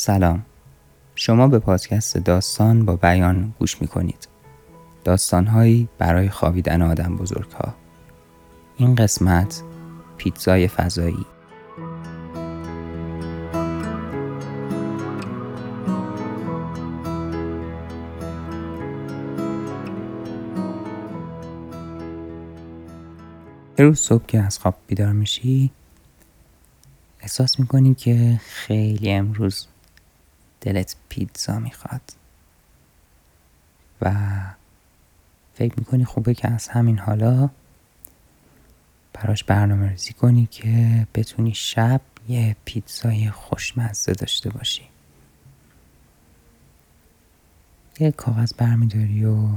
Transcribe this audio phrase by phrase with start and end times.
[0.00, 0.42] سلام.
[1.14, 4.28] شما به پادکست داستان با بیان گوش می کنید
[5.04, 7.74] داستانهایی برای خوابیدن آدم بزرگ ها
[8.76, 9.62] این قسمت
[10.16, 11.26] پیتزای فضایی.
[23.78, 25.70] یه روز صبح که از خواب بیدار میشی
[27.20, 29.66] احساس می‌کنی که خیلی امروز
[30.60, 32.00] دلت پیتزا می‌خواد.
[34.02, 34.14] و
[35.54, 37.50] فکر می‌کنی خوبه که از همین حالا
[39.12, 44.82] براش برنامه ریزی کنی که بتونی شب یه پیتزای خوشمزه داشته باشی.
[48.00, 49.48] یه کاغذ برمیداری و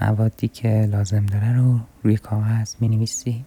[0.00, 3.44] موادی که لازم داره رو روی کاغذ می نویسی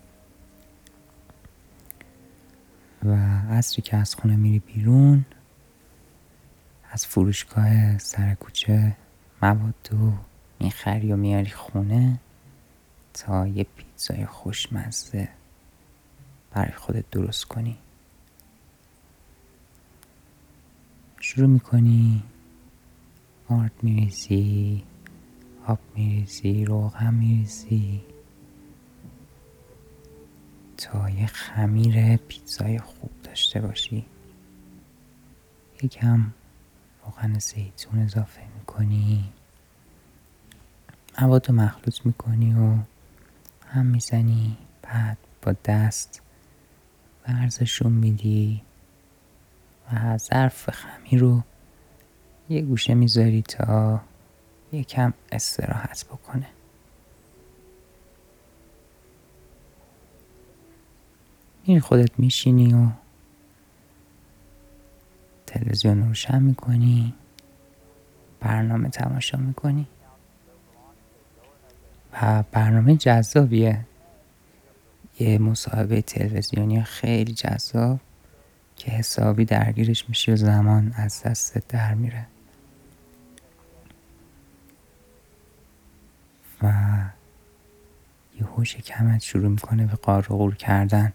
[3.03, 3.13] و
[3.51, 5.25] عصری که از خونه میری بیرون
[6.93, 8.95] از فروشگاه سر کوچه
[9.41, 10.13] مواد رو
[10.59, 12.19] می‌خری و میاری خونه
[13.13, 15.29] تا یه پیتزای خوشمزه
[16.51, 17.77] برای خودت درست کنی.
[21.19, 22.23] شروع می‌کنی
[23.49, 24.83] آرد میریزی
[25.67, 28.01] آب میریزی روغن میریزی
[30.77, 34.05] تا یه خمیر پیتزای خوب داشته باشی.
[35.83, 36.33] یکم
[37.05, 39.33] روغن زیتون اضافه می‌کنی.
[41.21, 42.75] مواد رو مخلوط می‌کنی و
[43.67, 46.21] هم می‌زنی بعد با دست
[47.27, 48.61] ورزشون میدی
[49.93, 51.41] و ظرف خمیر رو
[52.49, 54.01] یه گوشه می‌ذاری تا
[54.71, 56.47] یکم استراحت بکنه.
[61.67, 62.87] میری خودت میشینی و
[65.51, 67.13] تلویزیون روشن می‌کنی؟
[68.39, 69.87] برنامه تماشا می‌کنی؟
[72.21, 73.85] و برنامه جذابیه.
[75.19, 77.99] یه مصاحبه تلویزیونی خیلی جذاب
[78.75, 82.27] که حسابی درگیرش میشی و زمان از دست در میره.
[86.61, 86.73] و
[88.39, 91.13] یه هوش کمت شروع می‌کنه به قار غور کردن.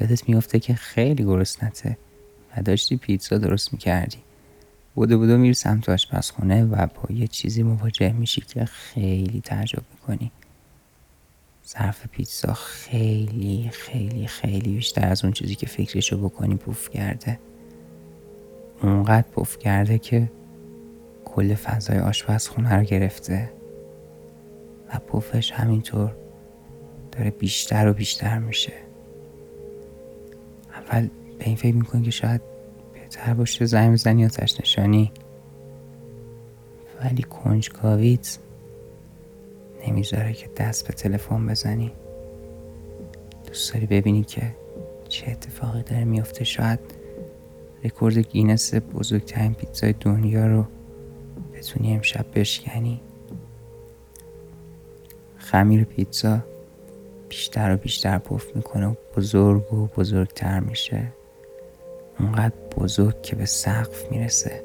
[0.00, 1.98] یادت میفته که خیلی گرسنته.
[2.62, 4.18] داشتی پیتزا درست می‌کردی.
[4.94, 10.32] بودو بودو میری سمت آشپزخونه و با یه چیزی مواجه میشی که خیلی تعجب می‌کنی.
[11.68, 17.38] ظرف پیتزا خیلی خیلی خیلی بیشتر از اون چیزی که فکرشو بکنی پوف کرده.
[18.82, 20.30] اونقدر پوف کرده که
[21.24, 23.50] کل فضای آشپزخونه رو گرفته.
[24.94, 26.16] و پوفش همینطور
[27.12, 28.72] داره بیشتر و بیشتر میشه.
[30.74, 32.40] اول به این فکر می‌کنی که شاید
[32.94, 35.12] بهتر باشه زنگ بزنی آتش نشانی
[37.04, 38.38] ولی کنجکاویت
[39.86, 41.92] نمی‌ذاره که دست به تلفن بزنی.
[43.46, 44.54] دوست داری ببینی که
[45.08, 46.80] چه اتفاقی داره میفته شاید
[47.84, 50.64] رکورد گینس بزرگترین پیتزای دنیا رو
[51.54, 53.00] بتونی امشب بشکنی.
[55.36, 56.38] خمیر پیتزا
[57.28, 61.12] بیشتر و بیشتر پف می‌کنه و بزرگ و بزرگتر میشه.
[62.20, 64.62] اونقدر بزرگ که به سقف می‌رسه.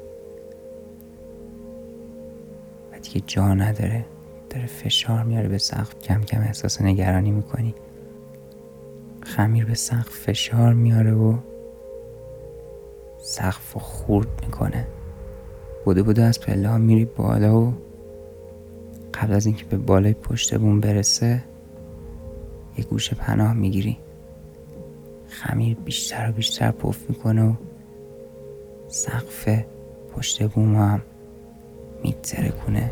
[2.92, 4.04] و دیگه جا نداره.
[4.50, 5.98] داره فشار میاره به سقف.
[5.98, 7.74] کم کم احساس نگرانی می‌کنی.
[9.22, 11.38] خمیر به سقف فشار میاره و
[13.18, 14.86] سقف رو خورد می‌کنه.
[15.84, 17.74] بوده بوده از پله ها میری بالا و
[19.14, 21.44] قبل از اینکه به بالای پشت بوم برسه
[22.78, 23.98] یه گوشه پناه می‌گیری.
[25.34, 27.52] خمیر بیشتر و بیشتر پف می‌کنه و
[28.88, 29.64] سقف
[30.14, 31.02] پشت بوم هم
[32.02, 32.90] میتره کنه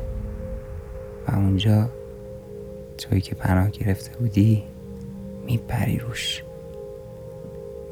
[1.28, 1.88] و اونجا
[2.98, 4.62] توی که پناه گرفته بودی
[5.47, 6.44] میپری روش.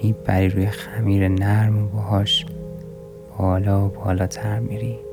[0.03, 2.47] میپری روی خمیر نرم و باهاش
[3.39, 5.10] بالا و بالاتر میری.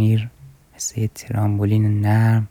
[0.00, 0.28] خمیر
[0.76, 2.48] مثل یه ترامبولین نرم.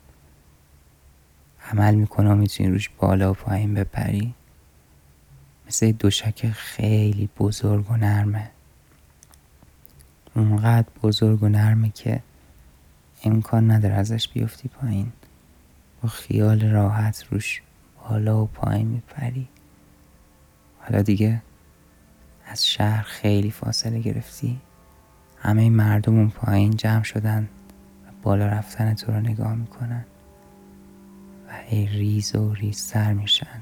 [1.71, 4.33] عمل می‌کنه و می‌تونی روش بالا و پایین بپری.
[5.67, 8.51] مثل دوشک خیلی بزرگ و نرمه.
[10.35, 12.23] اونقدر بزرگ و نرمه که
[13.23, 15.11] امکان نداره ازش بیفتی پایین.
[16.01, 17.61] با خیال راحت روش
[18.03, 19.47] بالا و پایین میپری.
[20.79, 21.41] حالا دیگه
[22.47, 24.59] از شهر خیلی فاصله گرفتی.
[25.39, 27.49] همه مردم اون پایین جمع شدن
[28.07, 30.05] و بالا رفتن تو رو نگاه می‌کنن.
[31.49, 33.61] و ای ریز و ریز سر میشن.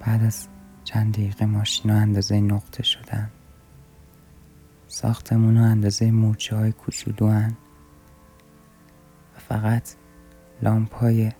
[0.00, 0.48] بعد از
[0.84, 3.30] چند دقیقه ماشین اندازه نقطه شدن.
[4.86, 7.50] ساختمون ها اندازه مورچه های کوچولو و
[9.48, 9.94] فقط
[10.62, 11.32] لامپ های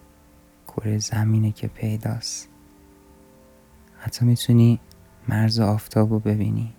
[0.66, 2.48] کره زمینه که پیداست.
[3.98, 4.80] حتی می‌تونی
[5.28, 6.74] مرز آفتاب رو ببینی.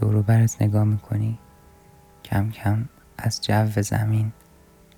[0.00, 1.38] دور برت نگاه می‌کنی.
[2.24, 2.88] کم کم
[3.18, 4.32] از جو زمین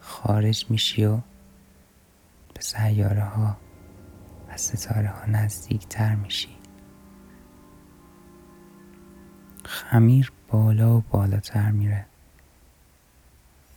[0.00, 1.16] خارج میشی و
[2.54, 3.56] به سیاره ها
[4.48, 6.56] و ستاره ها نزدیک تر میشی.
[9.64, 12.06] خمیر بالا و بالاتر میره.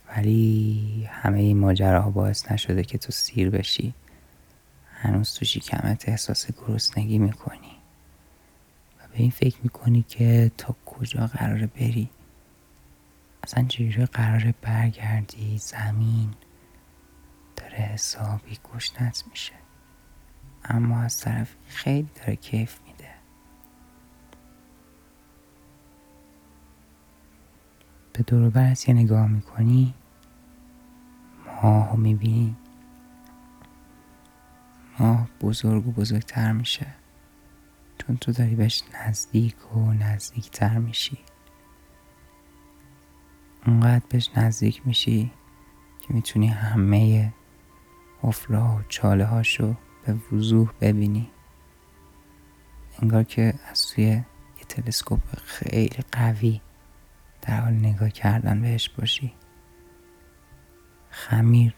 [0.08, 3.94] ولی همه این ماجراها باعث نشده که تو سیر بشی.
[4.92, 7.76] هنوز تو شکمت احساس گرسنگی می‌کنی.
[8.98, 12.10] و به این فکر می‌کنی که تا کجا قراره بری؟
[13.42, 16.34] اصلا چجوری قراره برگردی؟ زمین
[17.56, 19.54] داره حسابی گشنت میشه.
[20.64, 23.10] اما از طرف خیلی داره کیف میده.
[28.12, 29.94] به دور یه نگاه می‌کنی
[31.62, 32.56] ماه می‌بینی.
[34.98, 36.86] ماه بزرگ و بزرگتر میشه.
[38.06, 41.18] چون تو داری بهش نزدیک و نزدیکتر میشی.
[43.66, 45.32] اونقدر بهش نزدیک میشی
[46.00, 47.32] که می‌تونی همه
[48.22, 49.74] افرا و چاله هاشو
[50.04, 51.30] به وضوح ببینی.
[53.02, 54.24] انگار که از توی یه
[54.68, 56.60] تلسکوپ خیلی قوی
[57.42, 59.32] در حال نگاه کردن بهش باشی.
[61.10, 61.74] خمیر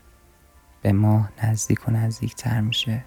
[0.82, 3.04] به ماه نزدیک و نزدیکتر میشه.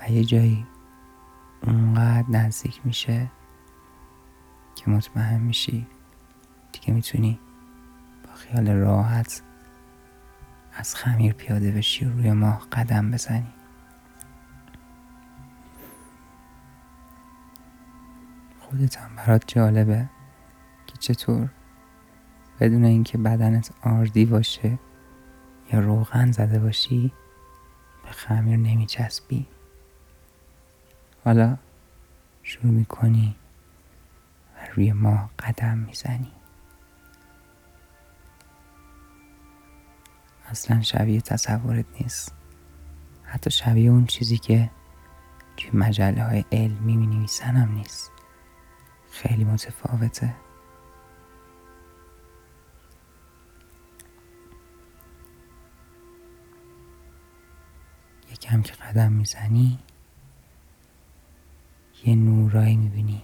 [0.00, 0.66] و یه جایی
[1.62, 3.30] اونقدر نزدیک میشه
[4.74, 5.86] که مطمئن میشی.
[6.72, 7.38] دیگه می‌تونی
[8.24, 9.42] با خیال راحت
[10.72, 13.52] از خمیر پیاده بشی و روی ماه قدم بزنی.
[18.60, 20.10] خودت هم برات جالبه
[20.86, 21.48] که چطور
[22.60, 24.78] بدون اینکه بدنت آردی باشه
[25.72, 27.12] یا روغن زده باشی
[28.04, 29.46] به خمیر نمیچسبی.
[31.24, 31.56] حالا
[32.42, 33.36] شروع می‌کنی
[34.56, 36.32] و روی ماه قدم می‌زنی.
[40.46, 42.34] اصلا شبیه تصورت نیست.
[43.22, 44.70] حتی شبیه اون چیزی که
[45.56, 48.12] توی مجله های علمی می هم نیست.
[49.10, 50.34] خیلی متفاوته.
[58.32, 59.78] یکم که قدم می‌زنی
[62.04, 63.22] یه نورایی می‌بینی.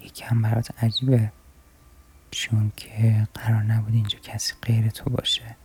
[0.00, 1.32] یکم برات عجیبه.
[2.30, 5.56] چون که قرار نبود اینجا کسی غیر تو باشه.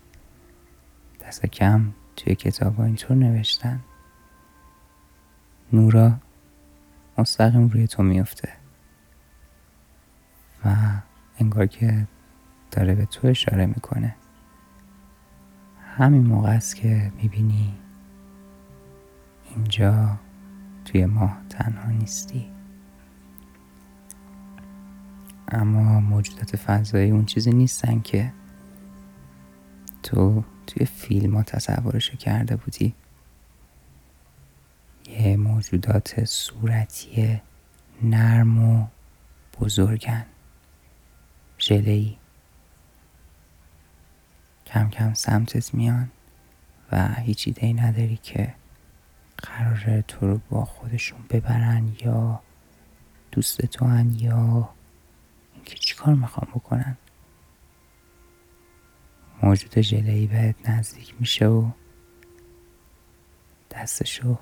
[1.22, 3.80] دست کم توی کتاب ها اینطور نوشتن.
[5.74, 6.18] نورا
[7.18, 8.50] مستقیم روی تو میفته
[10.66, 10.76] و
[11.40, 12.08] انگار که
[12.72, 14.16] داره به تو اشاره می‌کنه.
[15.98, 17.81] همین موقع است که می‌بینی
[19.56, 20.20] اینجا
[20.86, 22.52] توی ماه تنها نیستی.
[25.48, 28.34] اما موجودات فضایی اون چیزی نیستن که
[30.04, 32.96] تو توی فیلم ها تصورشو کرده بودی.
[35.10, 37.42] یه موجودات صورتی
[38.04, 38.88] نرم و
[39.60, 40.26] بزرگن.
[41.60, 42.18] ژلهای.
[44.66, 46.12] کم کم سمتت میان
[46.92, 48.54] و هیچ ایده ای نداری که
[49.44, 52.42] قراره تو رو با خودشون ببرن یا
[53.32, 54.70] دوست تو هن یا
[55.54, 56.98] اینکه چیکار می‌خوام بکنن.
[59.44, 61.72] موجود ژلهای بهت نزدیک میشه و
[63.72, 64.38] دستشو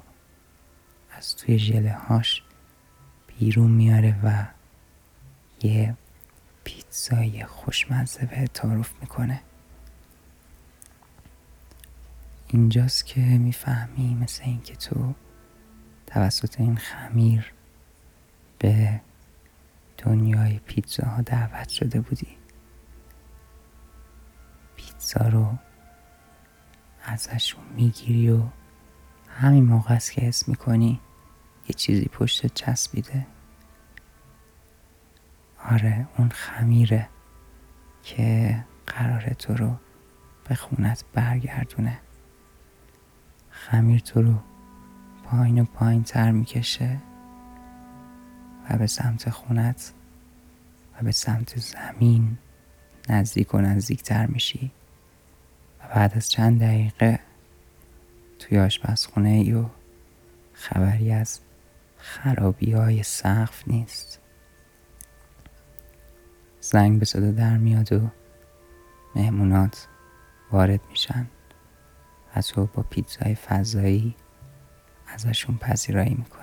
[1.12, 2.44] از توی ژله هاش
[3.27, 4.46] بیرون میاره و
[5.68, 5.98] یه
[6.63, 9.41] پیتزای خوشمزه به تعارف می‌کنه.
[12.51, 15.13] اینجاست که می‌فهمی مثل اینکه تو
[16.08, 17.53] توسط این خمیر
[18.60, 19.01] به
[19.98, 22.38] دنیای پیتزاها دعوت شده بودی.
[24.75, 25.58] پیتزا رو
[27.03, 28.44] ازشون می‌گیری و
[29.29, 31.00] همین موقع است که حس می‌کنی
[31.68, 33.27] یه چیزی پشت چسبیده.
[35.70, 37.10] آره اون خمیره
[38.03, 39.75] که قراره تو رو
[40.44, 42.00] به خونت برگردونه.
[43.60, 44.36] خمیر تو رو
[45.24, 46.98] پایین و پایین تر می‌کشه
[48.70, 49.94] و به سمت خونت
[50.96, 52.38] و به سمت زمین
[53.10, 54.72] نزدیک و نزدیکتر میشی
[55.80, 57.20] و بعد از چند دقیقه
[58.39, 59.66] توی آشپزخونه ای و
[60.54, 61.39] خبری از
[61.98, 64.20] خرابی های سقف نیست.
[66.62, 68.10] زنگ به صدا در میاد و
[69.16, 69.88] مهمونات
[70.51, 71.28] وارد میشن.
[72.36, 74.15] و تو با پیتزای فضایی
[75.07, 76.38] ازشون پذیرایی می‌کنی